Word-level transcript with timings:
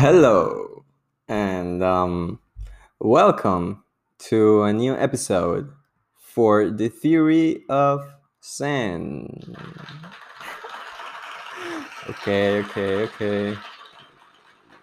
Hello, 0.00 0.84
and 1.26 1.82
um, 1.82 2.38
welcome 3.00 3.82
to 4.30 4.62
a 4.62 4.72
new 4.72 4.94
episode 4.94 5.72
for 6.14 6.70
the 6.70 6.88
theory 6.88 7.64
of 7.68 8.08
sand. 8.38 9.56
Okay, 12.10 12.60
okay, 12.60 12.94
okay. 13.06 13.58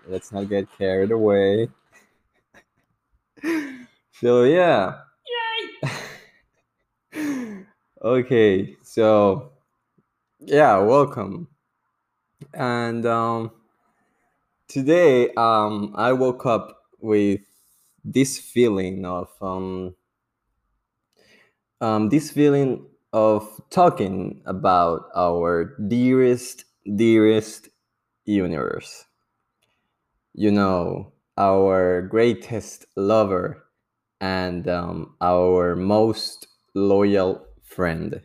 Let's 0.06 0.34
not 0.34 0.50
get 0.50 0.68
carried 0.78 1.12
away. 1.12 1.70
so, 4.20 4.44
yeah. 4.44 5.00
Yay! 7.14 7.64
okay, 8.04 8.76
so 8.84 9.54
yeah, 10.40 10.78
welcome. 10.80 11.48
And 12.54 13.06
um, 13.06 13.52
today 14.68 15.30
um, 15.38 15.94
I 15.96 16.14
woke 16.14 16.46
up 16.46 16.84
with 17.00 17.42
this 18.04 18.40
feeling 18.40 19.06
of 19.06 19.30
um, 19.42 19.96
um, 21.82 22.10
this 22.10 22.32
feeling 22.32 22.86
of 23.14 23.62
talking 23.70 24.42
about 24.46 25.10
our 25.16 25.76
dearest, 25.88 26.66
dearest 26.96 27.70
universe. 28.26 29.06
You 30.34 30.52
know, 30.52 31.14
our 31.38 32.02
greatest 32.04 32.86
lover 32.96 33.64
and 34.22 34.68
um, 34.68 35.16
our 35.22 35.76
most 35.76 36.48
loyal 36.74 37.46
friend. 37.64 38.22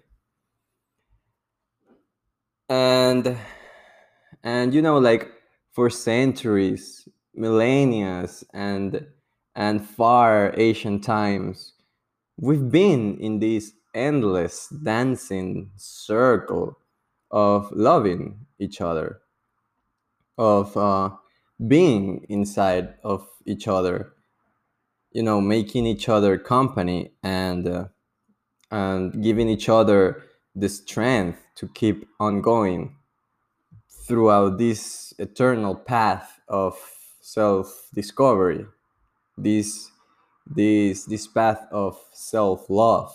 And 2.68 3.36
and 4.42 4.74
you 4.74 4.82
know, 4.82 4.98
like 4.98 5.30
for 5.80 5.88
centuries, 5.88 7.08
millennia, 7.34 8.28
and 8.52 9.06
and 9.54 9.82
far 9.82 10.52
ancient 10.58 11.02
times, 11.02 11.72
we've 12.36 12.70
been 12.70 13.16
in 13.16 13.38
this 13.38 13.72
endless 13.94 14.68
dancing 14.84 15.70
circle 15.76 16.76
of 17.30 17.72
loving 17.72 18.44
each 18.58 18.82
other, 18.82 19.22
of 20.36 20.76
uh, 20.76 21.08
being 21.66 22.26
inside 22.28 22.92
of 23.02 23.26
each 23.46 23.66
other, 23.66 24.12
you 25.12 25.22
know, 25.22 25.40
making 25.40 25.86
each 25.86 26.10
other 26.10 26.36
company 26.36 27.10
and 27.22 27.66
uh, 27.66 27.84
and 28.70 29.22
giving 29.22 29.48
each 29.48 29.70
other 29.70 30.24
the 30.54 30.68
strength 30.68 31.38
to 31.54 31.68
keep 31.68 32.06
on 32.20 32.42
going 32.42 32.99
throughout 34.10 34.58
this 34.58 35.14
eternal 35.20 35.76
path 35.76 36.40
of 36.48 36.76
self 37.20 37.86
discovery 37.94 38.66
this 39.38 39.88
this 40.44 41.04
this 41.04 41.28
path 41.28 41.64
of 41.70 41.96
self 42.12 42.68
love 42.68 43.14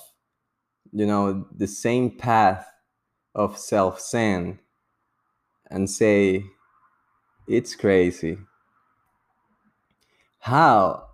you 0.93 1.05
know 1.05 1.45
the 1.53 1.67
same 1.67 2.09
path 2.09 2.65
of 3.35 3.57
self 3.57 3.99
sin 3.99 4.57
and 5.69 5.89
say 5.89 6.45
it's 7.49 7.75
crazy. 7.75 8.37
How 10.39 11.07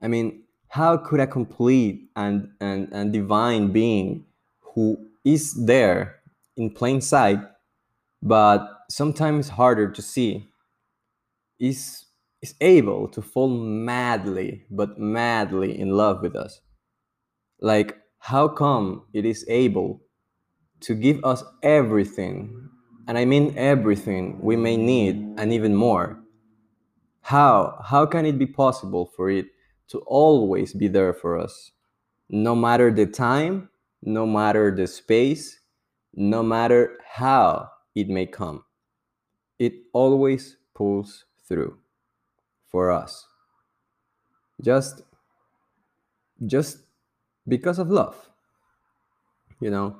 i 0.00 0.08
mean 0.08 0.44
how 0.68 0.96
could 0.96 1.20
a 1.20 1.26
complete 1.26 2.08
and 2.16 2.48
and, 2.62 2.88
and 2.92 3.12
divine 3.12 3.72
being 3.72 4.24
who 4.74 4.96
is 5.22 5.52
there 5.66 6.20
in 6.56 6.70
plain 6.70 7.02
sight 7.02 7.40
but 8.22 8.77
sometimes 8.88 9.50
harder 9.50 9.90
to 9.90 10.02
see. 10.02 10.48
Is 11.58 12.06
is 12.40 12.54
able 12.60 13.08
to 13.08 13.20
fall 13.20 13.48
madly 13.48 14.64
but 14.70 14.98
madly 14.98 15.78
in 15.78 15.90
love 15.90 16.22
with 16.22 16.36
us. 16.36 16.60
Like 17.60 17.98
how 18.18 18.48
come 18.48 19.02
it 19.12 19.24
is 19.24 19.44
able 19.48 20.02
to 20.80 20.94
give 20.94 21.24
us 21.24 21.42
everything 21.62 22.68
and 23.08 23.18
i 23.18 23.24
mean 23.24 23.54
everything 23.56 24.38
we 24.40 24.56
may 24.56 24.76
need 24.76 25.16
and 25.36 25.52
even 25.52 25.74
more? 25.74 26.20
How 27.22 27.80
how 27.84 28.06
can 28.06 28.24
it 28.24 28.38
be 28.38 28.46
possible 28.46 29.06
for 29.16 29.30
it 29.30 29.46
to 29.88 29.98
always 30.06 30.72
be 30.72 30.88
there 30.88 31.12
for 31.12 31.38
us? 31.38 31.72
No 32.30 32.54
matter 32.54 32.92
the 32.92 33.06
time 33.06 33.68
no 34.02 34.26
matter 34.26 34.74
the 34.74 34.86
space 34.86 35.58
no 36.14 36.42
matter 36.42 36.98
how 37.04 37.68
it 37.96 38.08
may 38.08 38.26
come 38.26 38.62
it 39.58 39.74
always 39.92 40.56
pulls 40.74 41.24
through 41.48 41.78
for 42.66 42.90
us. 42.90 43.26
Just 44.62 45.02
just 46.46 46.78
because 47.48 47.78
of 47.78 47.90
love 47.90 48.28
you 49.60 49.70
know? 49.70 49.96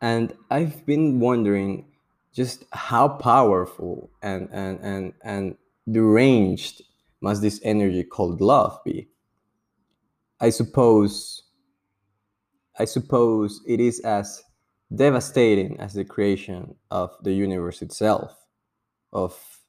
And 0.00 0.34
i've 0.50 0.84
been 0.86 1.18
wondering 1.20 1.86
just 2.34 2.64
how 2.72 3.08
powerful 3.08 4.10
and 4.22 4.48
and 4.52 4.78
and 4.80 5.12
and 5.22 5.56
deranged 5.90 6.82
must 7.20 7.40
this 7.42 7.60
energy 7.62 8.02
called 8.04 8.40
love 8.40 8.78
be? 8.84 9.08
I 10.40 10.50
suppose 10.50 11.42
i 12.78 12.84
suppose 12.84 13.60
it 13.66 13.80
is 13.80 14.00
as 14.00 14.42
devastating 14.94 15.78
as 15.80 15.94
the 15.94 16.04
creation 16.04 16.74
of 16.90 17.16
the 17.22 17.32
universe 17.32 17.82
itself 17.82 18.43
of 19.14 19.60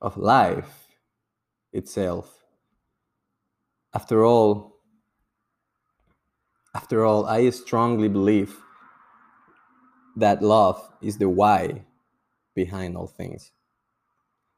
of 0.00 0.16
life 0.16 0.88
itself. 1.72 2.44
After 3.94 4.24
all 4.24 4.78
after 6.74 7.04
all 7.04 7.26
i 7.26 7.48
strongly 7.50 8.08
believe 8.08 8.56
that 10.16 10.42
love 10.42 10.80
is 11.00 11.18
the 11.18 11.28
why 11.28 11.84
behind 12.54 12.96
all 12.96 13.06
things. 13.06 13.52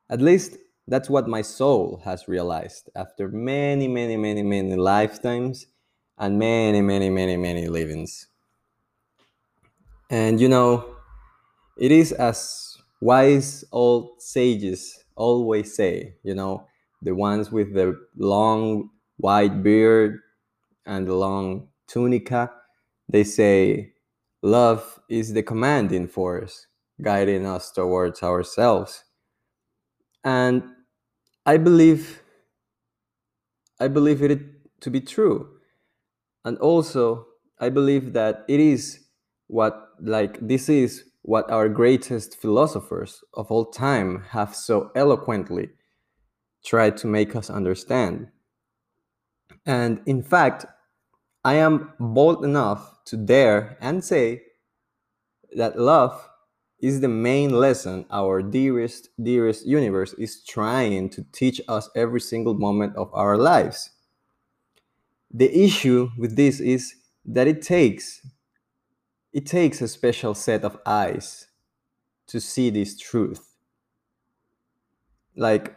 At 0.08 0.20
least 0.20 0.56
that's 0.88 1.08
what 1.08 1.28
my 1.28 1.42
soul 1.42 2.00
has 2.04 2.26
realized 2.28 2.90
after 2.96 3.28
many 3.28 3.86
many 3.88 4.16
many 4.16 4.42
many 4.42 4.74
lifetimes 4.74 5.66
and 6.18 6.38
many 6.38 6.80
many 6.82 7.10
many 7.10 7.36
many 7.36 7.68
livings. 7.68 8.26
And 10.10 10.40
you 10.40 10.48
know 10.48 10.96
it 11.76 11.92
is 11.92 12.12
as 12.12 12.69
wise 13.00 13.64
old 13.72 14.20
sages 14.22 15.04
always 15.16 15.74
say, 15.74 16.14
you 16.22 16.34
know, 16.34 16.66
the 17.02 17.14
ones 17.14 17.50
with 17.50 17.74
the 17.74 17.98
long 18.16 18.90
white 19.16 19.62
beard 19.62 20.20
and 20.86 21.06
the 21.06 21.14
long 21.14 21.68
tunica, 21.86 22.50
they 23.08 23.24
say, 23.24 23.92
love 24.42 25.00
is 25.08 25.32
the 25.32 25.42
commanding 25.42 26.06
force 26.06 26.66
guiding 27.02 27.46
us 27.46 27.70
towards 27.70 28.22
ourselves. 28.22 29.04
And 30.24 30.62
I 31.46 31.56
believe 31.56 32.22
I 33.80 33.88
believe 33.88 34.22
it 34.22 34.40
to 34.82 34.90
be 34.90 35.00
true. 35.00 35.48
And 36.44 36.58
also 36.58 37.26
I 37.58 37.70
believe 37.70 38.12
that 38.12 38.44
it 38.48 38.60
is 38.60 39.00
what 39.46 39.88
like 40.00 40.38
this 40.46 40.68
is 40.68 41.04
what 41.22 41.50
our 41.50 41.68
greatest 41.68 42.40
philosophers 42.40 43.22
of 43.34 43.50
all 43.50 43.66
time 43.66 44.24
have 44.30 44.54
so 44.54 44.90
eloquently 44.94 45.68
tried 46.64 46.96
to 46.98 47.06
make 47.06 47.36
us 47.36 47.50
understand. 47.50 48.28
And 49.66 50.00
in 50.06 50.22
fact, 50.22 50.66
I 51.44 51.54
am 51.54 51.92
bold 51.98 52.44
enough 52.44 53.04
to 53.06 53.16
dare 53.16 53.76
and 53.80 54.04
say 54.04 54.42
that 55.56 55.78
love 55.78 56.28
is 56.80 57.00
the 57.00 57.08
main 57.08 57.50
lesson 57.50 58.06
our 58.10 58.42
dearest, 58.42 59.10
dearest 59.22 59.66
universe 59.66 60.14
is 60.14 60.42
trying 60.44 61.10
to 61.10 61.24
teach 61.32 61.60
us 61.68 61.90
every 61.94 62.20
single 62.20 62.54
moment 62.54 62.96
of 62.96 63.10
our 63.12 63.36
lives. 63.36 63.90
The 65.32 65.64
issue 65.64 66.10
with 66.18 66.36
this 66.36 66.60
is 66.60 66.94
that 67.26 67.46
it 67.46 67.62
takes 67.62 68.26
it 69.32 69.46
takes 69.46 69.80
a 69.80 69.88
special 69.88 70.34
set 70.34 70.64
of 70.64 70.78
eyes 70.84 71.46
to 72.26 72.40
see 72.40 72.70
this 72.70 72.98
truth. 72.98 73.56
Like, 75.36 75.76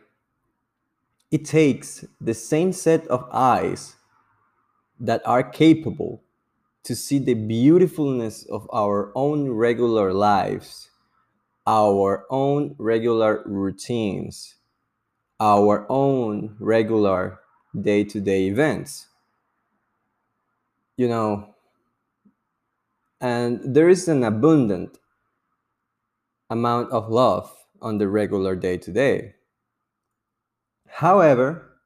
it 1.32 1.46
takes 1.46 2.06
the 2.22 2.34
same 2.34 2.74
set 2.74 3.08
of 3.08 3.28
eyes 3.32 3.96
that 5.00 5.22
are 5.26 5.44
capable 5.44 6.24
to 6.84 6.96
see 6.96 7.18
the 7.18 7.34
beautifulness 7.34 8.46
of 8.46 8.70
our 8.74 9.12
own 9.16 9.50
regular 9.50 10.14
lives, 10.14 10.90
our 11.66 12.26
own 12.30 12.76
regular 12.78 13.42
routines, 13.46 14.56
our 15.40 15.86
own 15.90 16.56
regular 16.60 17.40
day 17.80 18.04
to 18.04 18.20
day 18.20 18.48
events. 18.48 19.08
You 20.98 21.08
know, 21.08 21.53
and 23.24 23.60
there 23.76 23.90
is 23.90 24.08
an 24.08 24.24
abundant 24.24 25.00
amount 26.52 26.92
of 26.92 27.10
love 27.10 27.52
on 27.82 27.98
the 27.98 28.08
regular 28.08 28.56
day 28.56 28.78
to 28.78 28.92
day 28.92 29.34
However, 30.94 31.80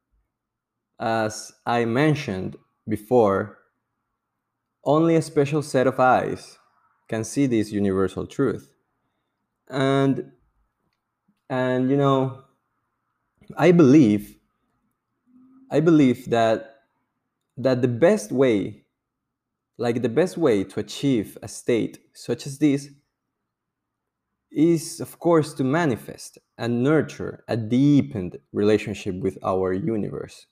as 1.00 1.52
I 1.64 1.86
mentioned 1.86 2.56
before, 2.86 3.58
only 4.84 5.16
a 5.16 5.22
special 5.22 5.62
set 5.62 5.86
of 5.86 5.98
eyes 5.98 6.58
can 7.08 7.24
see 7.24 7.46
this 7.46 7.72
universal 7.72 8.26
truth. 8.26 8.70
And 9.70 10.32
and 11.48 11.90
you 11.90 11.96
know, 11.96 12.44
I 13.56 13.72
believe 13.72 14.36
I 15.70 15.80
believe 15.80 16.28
that 16.30 16.82
that 17.56 17.80
the 17.80 17.88
best 17.88 18.30
way 18.30 18.84
like 19.78 20.02
the 20.02 20.08
best 20.08 20.36
way 20.36 20.64
to 20.64 20.80
achieve 20.80 21.38
a 21.42 21.48
state 21.48 21.98
such 22.12 22.46
as 22.46 22.58
this 22.58 22.90
is 24.50 25.00
of 25.00 25.18
course 25.20 25.54
to 25.54 25.62
manifest 25.62 26.38
and 26.58 26.82
nurture 26.82 27.44
a 27.48 27.56
deepened 27.56 28.36
relationship 28.52 29.14
with 29.14 29.38
our 29.44 29.72
universe. 29.72 30.46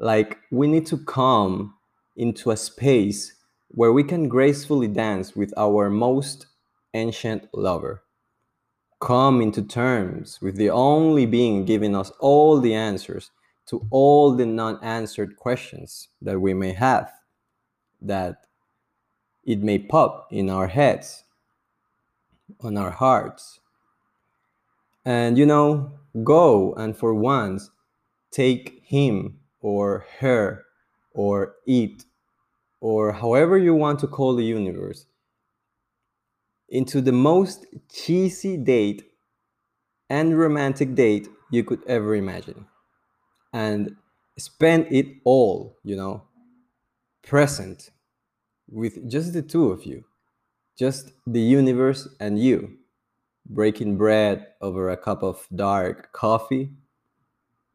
Like 0.00 0.38
we 0.50 0.66
need 0.66 0.86
to 0.86 0.96
come 0.96 1.74
into 2.16 2.50
a 2.50 2.56
space 2.56 3.34
where 3.68 3.92
we 3.92 4.04
can 4.04 4.28
gracefully 4.28 4.88
dance 4.88 5.36
with 5.36 5.52
our 5.56 5.90
most 5.90 6.46
ancient 6.94 7.46
lover 7.52 8.02
come 9.00 9.42
into 9.42 9.62
terms 9.62 10.38
with 10.40 10.56
the 10.56 10.70
only 10.70 11.26
being 11.26 11.64
giving 11.64 11.96
us 11.96 12.12
all 12.20 12.60
the 12.60 12.72
answers 12.72 13.32
to 13.66 13.84
all 13.90 14.34
the 14.34 14.46
non-answered 14.46 15.36
questions 15.36 16.08
that 16.20 16.40
we 16.40 16.54
may 16.54 16.72
have 16.72 17.10
that 18.06 18.46
it 19.44 19.62
may 19.62 19.78
pop 19.78 20.28
in 20.30 20.48
our 20.48 20.68
heads 20.68 21.24
on 22.60 22.76
our 22.76 22.90
hearts. 22.90 23.60
And 25.04 25.36
you 25.36 25.46
know 25.46 25.92
go 26.22 26.74
and 26.74 26.96
for 26.96 27.14
once 27.14 27.70
take 28.30 28.82
him 28.84 29.38
or 29.60 30.06
her 30.20 30.64
or 31.14 31.54
it 31.66 32.04
or 32.80 33.12
however 33.12 33.56
you 33.56 33.74
want 33.74 33.98
to 34.00 34.06
call 34.06 34.36
the 34.36 34.44
universe 34.44 35.06
into 36.68 37.00
the 37.00 37.12
most 37.12 37.66
cheesy 37.92 38.56
date 38.56 39.02
and 40.10 40.38
romantic 40.38 40.94
date 40.94 41.28
you 41.50 41.64
could 41.64 41.82
ever 41.86 42.14
imagine. 42.14 42.66
And 43.52 43.96
spend 44.38 44.86
it 44.90 45.06
all 45.24 45.76
you 45.84 45.96
know 45.96 46.22
present 47.22 47.90
with 48.68 49.08
just 49.10 49.32
the 49.32 49.42
two 49.42 49.70
of 49.70 49.84
you 49.84 50.04
just 50.78 51.12
the 51.26 51.40
universe 51.40 52.08
and 52.20 52.38
you 52.38 52.76
breaking 53.46 53.96
bread 53.96 54.46
over 54.60 54.90
a 54.90 54.96
cup 54.96 55.22
of 55.22 55.46
dark 55.54 56.12
coffee 56.12 56.70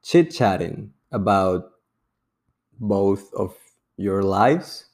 chit 0.04 0.32
chatting 0.32 0.92
about 1.12 1.72
both 2.80 3.34
of 3.34 3.56
your 3.98 4.24
lives 4.24 4.86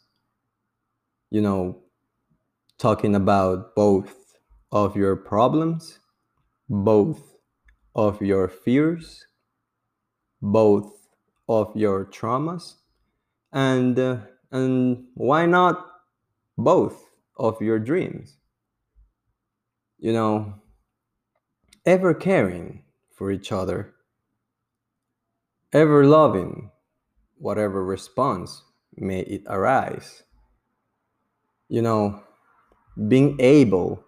you 1.30 1.42
know 1.42 1.84
talking 2.78 3.16
about 3.16 3.76
both 3.76 4.38
of 4.74 4.98
your 4.98 5.16
problems, 5.16 6.00
both 6.68 7.38
of 7.96 8.22
your 8.22 8.48
fears, 8.48 9.28
both 10.42 10.92
of 11.48 11.72
your 11.76 12.06
traumas, 12.06 12.76
and 13.52 14.00
uh, 14.00 14.18
and 14.54 15.06
why 15.16 15.48
not 15.48 15.88
both 16.58 17.10
of 17.38 17.60
your 17.60 17.80
dreams? 17.80 18.38
You 19.98 20.14
know, 20.14 20.54
ever 21.86 22.14
caring 22.14 22.84
for 23.16 23.32
each 23.32 23.52
other, 23.52 23.96
ever 25.74 26.06
loving 26.06 26.70
whatever 27.40 27.84
response 27.84 28.64
may 28.96 29.22
it 29.22 29.42
arise. 29.48 30.22
You 31.68 31.82
know, 31.82 32.22
being 33.08 33.38
able 33.40 34.04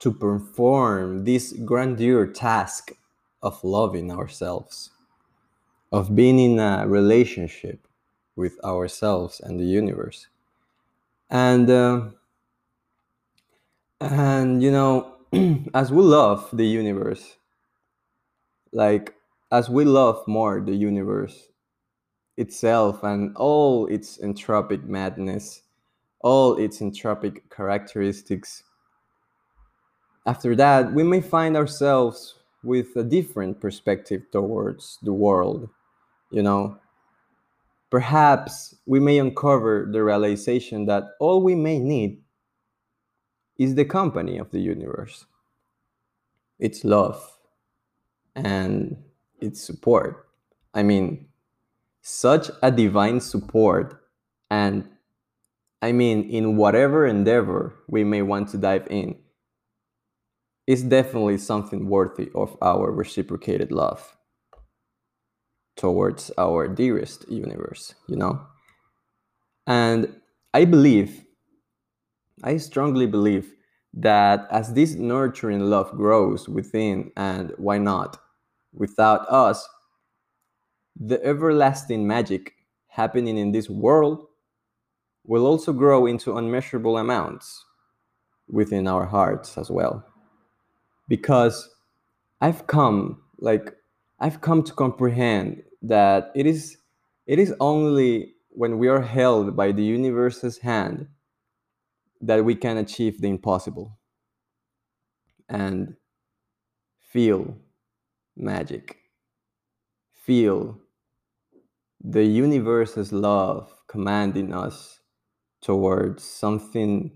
to 0.00 0.10
perform 0.10 1.24
this 1.24 1.52
grandeur 1.52 2.26
task 2.26 2.92
of 3.42 3.62
loving 3.62 4.10
ourselves, 4.10 4.90
of 5.92 6.16
being 6.16 6.38
in 6.38 6.58
a 6.58 6.86
relationship 6.88 7.86
with 8.36 8.62
ourselves 8.64 9.40
and 9.40 9.60
the 9.60 9.64
universe. 9.64 10.28
And 11.30 11.70
uh, 11.70 12.02
and 14.00 14.62
you 14.62 14.70
know, 14.72 15.16
as 15.74 15.92
we 15.92 16.02
love 16.02 16.48
the 16.52 16.66
universe, 16.66 17.36
like 18.72 19.14
as 19.52 19.70
we 19.70 19.84
love 19.84 20.26
more 20.26 20.60
the 20.60 20.74
universe 20.74 21.48
itself 22.36 23.04
and 23.04 23.36
all 23.36 23.86
its 23.86 24.18
entropic 24.18 24.84
madness 24.84 25.62
all 26.24 26.56
its 26.56 26.80
entropic 26.80 27.40
characteristics. 27.54 28.64
After 30.26 30.56
that, 30.56 30.92
we 30.92 31.02
may 31.02 31.20
find 31.20 31.56
ourselves 31.56 32.36
with 32.64 32.96
a 32.96 33.04
different 33.04 33.60
perspective 33.60 34.22
towards 34.32 34.98
the 35.02 35.12
world, 35.12 35.68
you 36.30 36.42
know. 36.42 36.78
Perhaps 37.90 38.74
we 38.86 38.98
may 39.00 39.18
uncover 39.18 39.88
the 39.92 40.02
realization 40.02 40.86
that 40.86 41.04
all 41.20 41.42
we 41.42 41.54
may 41.54 41.78
need 41.78 42.20
is 43.58 43.74
the 43.74 43.84
company 43.84 44.38
of 44.38 44.50
the 44.50 44.60
universe, 44.60 45.26
its 46.58 46.84
love, 46.84 47.38
and 48.34 48.96
its 49.40 49.62
support. 49.62 50.28
I 50.74 50.82
mean, 50.82 51.28
such 52.02 52.50
a 52.62 52.70
divine 52.70 53.20
support 53.20 54.00
and 54.50 54.88
I 55.84 55.92
mean, 55.92 56.30
in 56.30 56.56
whatever 56.56 57.06
endeavor 57.06 57.74
we 57.88 58.04
may 58.04 58.22
want 58.22 58.48
to 58.48 58.56
dive 58.56 58.86
in, 58.88 59.16
is 60.66 60.82
definitely 60.82 61.36
something 61.36 61.90
worthy 61.90 62.30
of 62.34 62.56
our 62.62 62.90
reciprocated 62.90 63.70
love 63.70 64.13
towards 65.76 66.30
our 66.38 66.68
dearest 66.68 67.28
universe, 67.28 67.94
you 68.06 68.16
know? 68.16 68.40
And 69.66 70.20
I 70.52 70.64
believe, 70.64 71.24
I 72.42 72.58
strongly 72.58 73.06
believe 73.06 73.52
that 73.94 74.46
as 74.50 74.72
this 74.74 74.94
nurturing 74.94 75.60
love 75.60 75.90
grows 75.92 76.48
within, 76.48 77.10
and 77.16 77.52
why 77.56 77.78
not, 77.78 78.18
without 78.72 79.28
us, 79.28 79.68
the 81.00 81.24
everlasting 81.24 82.06
magic 82.06 82.54
happening 82.88 83.38
in 83.38 83.52
this 83.52 83.68
world 83.68 84.26
will 85.24 85.46
also 85.46 85.72
grow 85.72 86.06
into 86.06 86.36
unmeasurable 86.36 86.98
amounts 86.98 87.64
within 88.48 88.86
our 88.86 89.06
hearts 89.06 89.56
as 89.56 89.70
well. 89.70 90.04
Because 91.08 91.68
I've 92.40 92.66
come, 92.66 93.22
like, 93.38 93.74
I've 94.18 94.40
come 94.40 94.62
to 94.64 94.72
comprehend 94.72 95.62
that 95.82 96.32
it 96.34 96.46
is 96.46 96.78
it 97.26 97.38
is 97.38 97.54
only 97.60 98.34
when 98.50 98.78
we 98.78 98.88
are 98.88 99.02
held 99.02 99.56
by 99.56 99.72
the 99.72 99.84
universe's 99.84 100.58
hand 100.58 101.08
that 102.20 102.44
we 102.44 102.54
can 102.54 102.78
achieve 102.78 103.20
the 103.20 103.28
impossible 103.28 103.98
and 105.48 105.96
feel 107.00 107.56
magic 108.36 108.98
feel 110.12 110.78
the 112.02 112.24
universe's 112.24 113.12
love 113.12 113.72
commanding 113.88 114.52
us 114.54 115.00
towards 115.62 116.24
something 116.24 117.10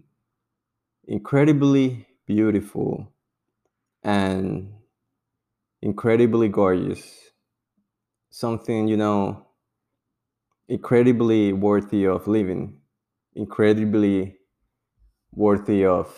incredibly 1.07 2.07
beautiful 2.27 3.13
and 4.03 4.73
incredibly 5.83 6.49
gorgeous. 6.49 7.31
Something, 8.31 8.89
you 8.89 8.97
know, 8.97 9.47
incredibly 10.69 11.53
worthy 11.53 12.07
of 12.07 12.29
living, 12.29 12.81
incredibly 13.35 14.37
worthy 15.35 15.85
of 15.85 16.15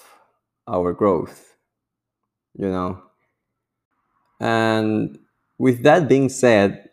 our 0.66 0.92
growth, 0.92 1.56
you 2.54 2.68
know. 2.68 3.02
And 4.40 5.18
with 5.58 5.82
that 5.82 6.08
being 6.08 6.28
said, 6.28 6.88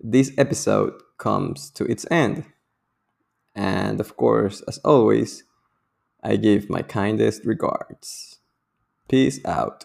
this 0.00 0.32
episode 0.38 0.94
comes 1.18 1.70
to 1.70 1.84
its 1.84 2.06
end. 2.10 2.44
And 3.54 4.00
of 4.00 4.16
course, 4.16 4.62
as 4.68 4.78
always, 4.78 5.44
I 6.22 6.36
give 6.36 6.68
my 6.68 6.82
kindest 6.82 7.44
regards. 7.44 8.40
Peace 9.08 9.40
out. 9.44 9.84